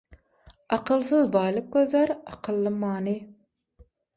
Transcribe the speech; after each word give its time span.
Akylsyz 0.77 1.29
baýlyk 1.35 1.69
gözlär, 1.77 2.15
akylly 2.37 2.75
many. 2.85 3.13